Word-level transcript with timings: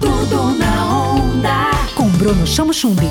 Tudo 0.00 0.58
na 0.58 0.96
onda. 1.14 1.70
Com 1.94 2.08
Bruno 2.08 2.46
Chamo 2.46 2.72
Chumbi. 2.72 3.06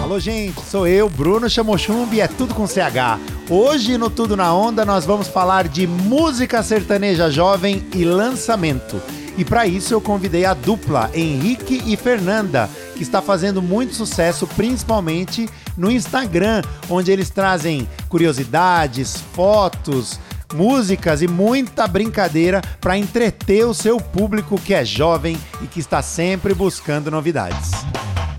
Alô, 0.00 0.20
gente, 0.20 0.60
sou 0.62 0.86
eu, 0.86 1.08
Bruno 1.08 1.50
Chamochumbi, 1.50 2.20
é 2.20 2.28
tudo 2.28 2.54
com 2.54 2.66
CH. 2.66 3.18
Hoje 3.50 3.98
no 3.98 4.08
Tudo 4.08 4.36
na 4.36 4.54
Onda 4.54 4.84
nós 4.84 5.04
vamos 5.04 5.26
falar 5.26 5.66
de 5.66 5.86
música 5.86 6.62
sertaneja 6.62 7.30
jovem 7.30 7.84
e 7.94 8.04
lançamento. 8.04 9.02
E 9.36 9.44
para 9.44 9.66
isso 9.66 9.94
eu 9.94 10.00
convidei 10.00 10.44
a 10.44 10.54
dupla 10.54 11.10
Henrique 11.14 11.82
e 11.86 11.96
Fernanda, 11.96 12.68
que 12.94 13.02
está 13.02 13.22
fazendo 13.22 13.62
muito 13.62 13.94
sucesso, 13.94 14.46
principalmente 14.46 15.48
no 15.76 15.90
Instagram, 15.90 16.62
onde 16.88 17.10
eles 17.10 17.30
trazem 17.30 17.88
curiosidades, 18.08 19.16
fotos, 19.32 20.20
músicas 20.52 21.22
e 21.22 21.28
muita 21.28 21.86
brincadeira 21.86 22.60
para 22.80 22.98
entreter 22.98 23.66
o 23.66 23.74
seu 23.74 23.98
público 23.98 24.60
que 24.60 24.74
é 24.74 24.84
jovem 24.84 25.38
e 25.60 25.66
que 25.66 25.80
está 25.80 26.02
sempre 26.02 26.54
buscando 26.54 27.10
novidades. 27.10 27.70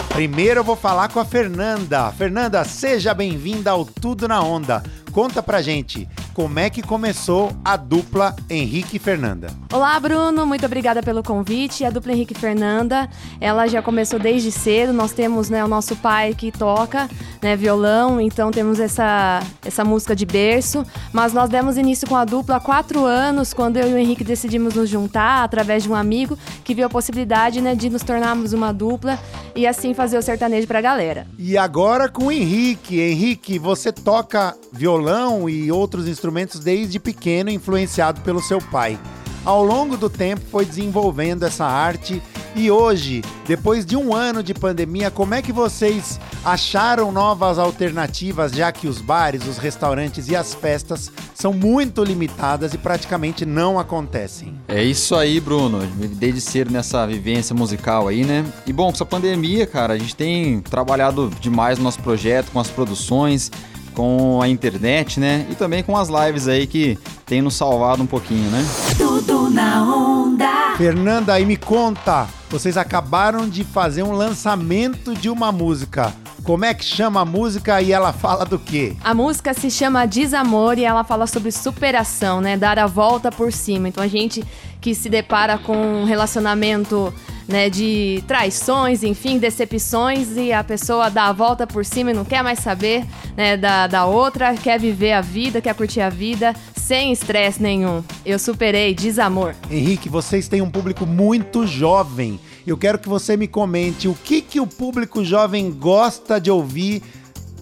Primeiro 0.10 0.60
eu 0.60 0.64
vou 0.64 0.76
falar 0.76 1.10
com 1.10 1.20
a 1.20 1.26
Fernanda. 1.26 2.12
Fernanda, 2.12 2.64
seja 2.64 3.14
bem-vinda 3.16 3.72
ao 3.72 3.84
Tudo 3.84 4.28
na 4.28 4.42
Onda. 4.42 4.84
Conta 5.12 5.42
pra 5.42 5.62
gente, 5.62 6.08
como 6.34 6.60
é 6.60 6.70
que 6.70 6.82
começou 6.82 7.52
a 7.64 7.78
dupla 7.78 8.36
Henrique 8.50 8.98
e 8.98 9.00
Fernanda? 9.00 9.48
Olá, 9.72 10.00
Bruno, 10.00 10.48
muito 10.48 10.66
obrigada 10.66 11.04
pelo 11.04 11.22
convite. 11.22 11.86
A 11.86 11.92
dupla 11.92 12.12
Henrique 12.12 12.34
e 12.34 12.40
Fernanda, 12.40 13.08
ela 13.40 13.68
já 13.68 13.84
começou 13.84 14.20
desde 14.20 14.52
cedo. 14.52 14.92
Nós 14.92 15.12
temos 15.12 15.50
né, 15.50 15.64
o 15.64 15.68
nosso 15.68 15.96
pai 15.96 16.34
que 16.34 16.52
toca 16.52 17.08
né, 17.42 17.56
violão, 17.56 18.20
então 18.20 18.50
temos 18.50 18.80
essa, 18.80 19.42
essa 19.64 19.86
música 19.86 20.16
de 20.16 20.26
berço. 20.26 20.84
Mas 21.12 21.34
nós 21.34 21.50
demos 21.50 21.78
início 21.78 22.08
com 22.08 22.16
a 22.16 22.26
dupla 22.26 22.56
há 22.56 22.60
quatro 22.60 23.06
anos, 23.06 23.54
quando 23.54 23.78
eu 23.78 23.90
e 23.90 23.94
o 23.94 23.98
Henrique 23.98 24.24
decidimos 24.24 24.74
nos 24.74 24.90
juntar 24.90 25.44
através 25.44 25.84
de 25.84 25.90
um 25.90 25.96
amigo 25.96 26.38
que 26.64 26.74
viu 26.74 26.88
a 26.88 26.90
possibilidade 26.90 27.62
né, 27.62 27.76
de 27.76 27.90
nos 27.92 28.02
tornarmos 28.02 28.54
uma 28.54 28.74
dupla 28.74 29.20
e 29.56 29.68
assim 29.68 29.94
fazer 29.94 30.18
o 30.18 30.22
sertanejo 30.22 30.66
pra 30.66 30.82
galera. 30.82 31.28
E 31.38 31.58
agora 31.58 32.10
com 32.10 32.26
o 32.26 32.32
Henrique. 32.32 33.00
Henrique, 33.00 33.60
você 33.60 33.92
toca 33.92 34.56
violão 34.72 35.48
e 35.48 35.72
outros 35.72 36.08
instrumentos 36.08 36.23
desde 36.60 37.00
pequeno, 37.00 37.50
influenciado 37.50 38.22
pelo 38.22 38.42
seu 38.42 38.60
pai. 38.60 39.00
Ao 39.46 39.64
longo 39.64 39.98
do 39.98 40.10
tempo 40.10 40.42
foi 40.50 40.66
desenvolvendo 40.66 41.44
essa 41.44 41.66
arte 41.66 42.22
e 42.56 42.70
hoje, 42.70 43.24
depois 43.48 43.84
de 43.84 43.98
um 43.98 44.14
ano 44.14 44.44
de 44.44 44.54
pandemia, 44.54 45.10
como 45.10 45.34
é 45.34 45.42
que 45.42 45.52
vocês 45.52 46.20
acharam 46.46 47.12
novas 47.12 47.58
alternativas, 47.58 48.52
já 48.52 48.72
que 48.72 48.88
os 48.88 49.02
bares, 49.02 49.48
os 49.48 49.58
restaurantes 49.58 50.30
e 50.30 50.36
as 50.36 50.54
festas 50.54 51.12
são 51.34 51.52
muito 51.52 52.04
limitadas 52.04 52.74
e 52.76 52.78
praticamente 52.78 53.44
não 53.44 53.80
acontecem? 53.80 54.54
É 54.68 54.84
isso 54.84 55.16
aí, 55.16 55.40
Bruno. 55.40 55.80
Desde 56.16 56.40
cedo 56.40 56.72
nessa 56.72 57.08
vivência 57.08 57.56
musical 57.56 58.08
aí, 58.08 58.24
né? 58.24 58.46
E 58.68 58.72
bom, 58.72 58.86
com 58.86 58.94
essa 58.94 59.06
pandemia, 59.06 59.66
cara, 59.66 59.96
a 59.96 59.98
gente 59.98 60.16
tem 60.16 60.62
trabalhado 60.62 61.32
demais 61.42 61.80
no 61.80 61.84
nosso 61.84 62.00
projeto, 62.02 62.52
com 62.52 62.60
as 62.60 62.70
produções, 62.70 63.52
com 63.94 64.42
a 64.42 64.48
internet, 64.48 65.20
né? 65.20 65.46
E 65.50 65.56
também 65.56 65.84
com 65.84 65.96
as 65.96 66.10
lives 66.10 66.48
aí 66.48 66.68
que 66.68 66.98
tem 67.26 67.42
nos 67.42 67.56
salvado 67.56 68.04
um 68.04 68.08
pouquinho, 68.08 68.50
né? 68.50 68.66
Tudo 68.98 69.50
na 69.50 69.84
onda. 69.84 70.76
Fernanda, 70.78 71.34
aí 71.34 71.46
me 71.46 71.56
conta, 71.56 72.28
vocês 72.50 72.78
acabaram 72.78 73.48
de 73.48 73.64
fazer 73.64 74.04
um 74.04 74.12
lançamento 74.12 75.14
de 75.14 75.30
uma 75.30 75.52
música. 75.52 76.14
Como 76.44 76.66
é 76.66 76.74
que 76.74 76.84
chama 76.84 77.22
a 77.22 77.26
música 77.26 77.82
e 77.82 77.94
ela 77.94 78.12
fala 78.12 78.44
do 78.44 78.60
quê? 78.60 78.98
A 79.02 79.14
música 79.14 79.54
se 79.54 79.72
chama 79.72 80.06
Desamor 80.06 80.78
e 80.78 80.84
ela 80.84 81.04
fala 81.04 81.26
sobre 81.26 81.52
superação, 81.52 82.42
né? 82.42 82.58
Dar 82.58 82.78
a 82.78 82.86
volta 82.86 83.32
por 83.32 83.54
cima. 83.54 83.88
Então 83.88 84.04
a 84.04 84.08
gente 84.08 84.44
que 84.82 84.94
se 84.94 85.10
depara 85.10 85.58
com 85.58 85.76
um 85.76 86.04
relacionamento 86.04 87.14
né, 87.48 87.70
de 87.70 88.24
traições, 88.28 89.04
enfim, 89.04 89.38
decepções 89.38 90.36
e 90.38 90.52
a 90.52 90.64
pessoa 90.64 91.10
dá 91.10 91.26
a 91.26 91.34
volta 91.34 91.68
por 91.68 91.86
cima 91.86 92.12
e 92.12 92.14
não 92.14 92.26
quer 92.26 92.44
mais 92.44 92.60
saber 92.60 93.06
né, 93.36 93.58
da, 93.58 93.88
da 93.88 94.06
outra, 94.06 94.56
quer 94.56 94.80
viver 94.80 95.14
a 95.14 95.22
vida, 95.22 95.62
quer 95.62 95.76
curtir 95.76 96.02
a 96.02 96.10
vida 96.10 96.54
sem 96.76 97.12
estresse 97.12 97.62
nenhum. 97.62 98.04
Eu 98.26 98.38
superei 98.38 98.94
desamor. 98.94 99.56
Henrique, 99.72 100.10
vocês 100.10 100.48
têm 100.48 100.62
um 100.62 100.70
público 100.70 101.06
muito 101.06 101.66
jovem. 101.66 102.40
Eu 102.68 102.78
quero 102.78 103.00
que 103.00 103.08
você 103.08 103.38
me 103.38 103.48
comente 103.48 104.08
o 104.08 104.14
que, 104.14 104.42
que 104.42 104.60
o 104.60 104.68
público 104.68 105.24
jovem 105.24 105.72
gosta 105.72 106.40
de 106.40 106.52
ouvir 106.52 107.02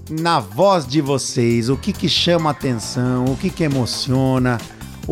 na 0.09 0.39
voz 0.39 0.85
de 0.85 1.01
vocês, 1.01 1.69
o 1.69 1.77
que, 1.77 1.93
que 1.93 2.09
chama 2.09 2.49
atenção, 2.49 3.25
o 3.25 3.37
que, 3.37 3.49
que 3.49 3.63
emociona, 3.63 4.57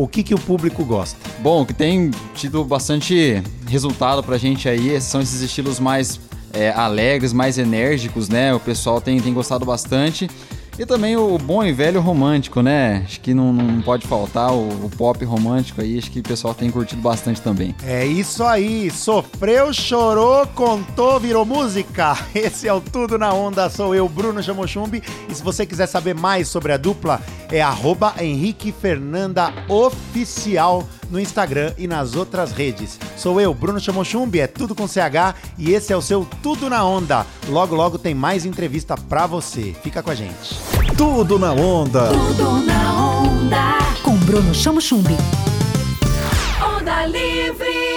o 0.02 0.08
que, 0.08 0.22
que 0.22 0.34
o 0.34 0.38
público 0.38 0.82
gosta. 0.84 1.18
Bom, 1.40 1.64
que 1.64 1.74
tem 1.74 2.10
tido 2.34 2.64
bastante 2.64 3.42
resultado 3.68 4.22
pra 4.22 4.38
gente 4.38 4.68
aí 4.68 4.98
são 5.00 5.20
esses 5.20 5.42
estilos 5.42 5.78
mais 5.78 6.18
é, 6.54 6.70
alegres, 6.70 7.32
mais 7.34 7.58
enérgicos, 7.58 8.28
né? 8.28 8.54
O 8.54 8.60
pessoal 8.60 9.00
tem, 9.00 9.20
tem 9.20 9.34
gostado 9.34 9.64
bastante. 9.64 10.28
E 10.80 10.86
também 10.86 11.14
o 11.14 11.36
bom 11.36 11.62
e 11.62 11.74
velho 11.74 12.00
romântico, 12.00 12.62
né? 12.62 13.02
Acho 13.04 13.20
que 13.20 13.34
não, 13.34 13.52
não 13.52 13.82
pode 13.82 14.06
faltar 14.06 14.50
o, 14.50 14.86
o 14.86 14.90
pop 14.96 15.22
romântico 15.26 15.82
aí, 15.82 15.98
acho 15.98 16.10
que 16.10 16.20
o 16.20 16.22
pessoal 16.22 16.54
tem 16.54 16.70
curtido 16.70 17.02
bastante 17.02 17.38
também. 17.42 17.74
É 17.84 18.06
isso 18.06 18.42
aí, 18.42 18.90
sofreu, 18.90 19.74
chorou, 19.74 20.46
contou, 20.46 21.20
virou 21.20 21.44
música. 21.44 22.16
Esse 22.34 22.66
é 22.66 22.72
o 22.72 22.80
Tudo 22.80 23.18
na 23.18 23.30
Onda, 23.30 23.68
sou 23.68 23.94
eu, 23.94 24.08
Bruno 24.08 24.42
Chamochumbi. 24.42 25.02
E 25.28 25.34
se 25.34 25.42
você 25.42 25.66
quiser 25.66 25.86
saber 25.86 26.14
mais 26.14 26.48
sobre 26.48 26.72
a 26.72 26.78
dupla, 26.78 27.20
é 27.52 27.60
arroba 27.60 28.14
Henrique 28.18 28.72
Fernanda 28.72 29.52
Oficial 29.68 30.88
no 31.10 31.20
Instagram 31.20 31.72
e 31.76 31.86
nas 31.86 32.14
outras 32.14 32.52
redes. 32.52 32.98
Sou 33.16 33.40
eu, 33.40 33.52
Bruno 33.52 33.80
Chamochumbi, 33.80 34.40
é 34.40 34.46
tudo 34.46 34.74
com 34.74 34.86
CH 34.86 35.34
e 35.58 35.72
esse 35.72 35.92
é 35.92 35.96
o 35.96 36.02
seu 36.02 36.26
Tudo 36.42 36.70
na 36.70 36.84
Onda. 36.84 37.26
Logo, 37.48 37.74
logo 37.74 37.98
tem 37.98 38.14
mais 38.14 38.44
entrevista 38.44 38.96
pra 38.96 39.26
você. 39.26 39.74
Fica 39.82 40.02
com 40.02 40.10
a 40.10 40.14
gente. 40.14 40.58
Tudo 40.96 41.38
na 41.38 41.52
onda. 41.52 42.08
Tudo 42.08 42.64
na 42.64 42.92
onda. 42.92 43.78
Com 44.02 44.16
Bruno 44.18 44.54
Chamo 44.54 44.80
Chumbi. 44.80 45.16
Onda 46.62 47.06
livre. 47.06 47.89